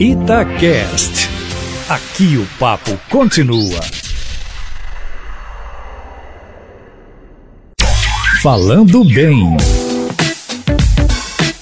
[0.00, 1.28] Itacast.
[1.88, 3.80] Aqui o papo continua.
[8.42, 9.56] Falando bem.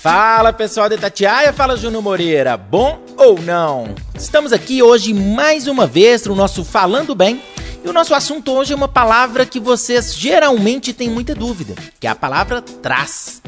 [0.01, 3.95] Fala pessoal de Itatiaia, fala Júnior Moreira, bom ou não?
[4.15, 7.43] Estamos aqui hoje mais uma vez no nosso Falando Bem
[7.85, 12.07] e o nosso assunto hoje é uma palavra que vocês geralmente têm muita dúvida, que
[12.07, 13.42] é a palavra traz.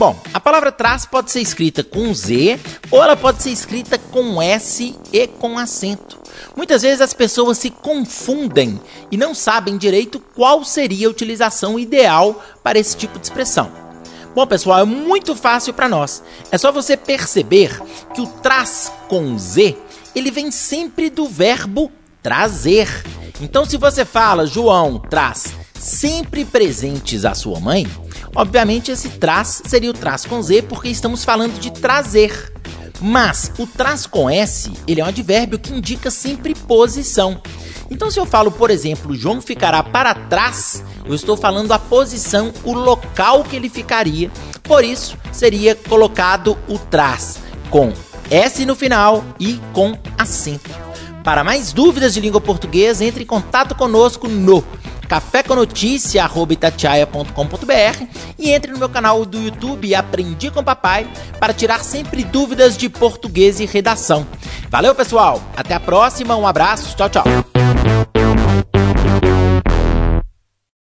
[0.00, 2.58] Bom, a palavra traz pode ser escrita com Z
[2.90, 6.18] ou ela pode ser escrita com S e com acento.
[6.56, 12.42] Muitas vezes as pessoas se confundem e não sabem direito qual seria a utilização ideal
[12.62, 13.70] para esse tipo de expressão.
[14.34, 16.22] Bom, pessoal, é muito fácil para nós.
[16.50, 17.78] É só você perceber
[18.14, 19.76] que o traz com Z,
[20.14, 21.92] ele vem sempre do verbo
[22.22, 22.88] trazer.
[23.38, 27.86] Então, se você fala, João traz sempre presentes à sua mãe,
[28.34, 32.52] obviamente esse traz seria o traz com Z, porque estamos falando de trazer.
[33.00, 37.40] Mas o traz com S, ele é um advérbio que indica sempre posição.
[37.90, 42.52] Então, se eu falo, por exemplo, João ficará para trás, eu estou falando a posição,
[42.62, 44.30] o local que ele ficaria.
[44.62, 47.38] Por isso, seria colocado o trás
[47.70, 47.92] com
[48.30, 50.70] S no final e com acento.
[51.24, 54.64] Para mais dúvidas de língua portuguesa, entre em contato conosco no
[55.10, 58.04] caféconoticia.com.br
[58.38, 62.88] e entre no meu canal do YouTube Aprendi com Papai para tirar sempre dúvidas de
[62.88, 64.24] português e redação.
[64.70, 65.42] Valeu, pessoal!
[65.56, 67.49] Até a próxima, um abraço, tchau, tchau!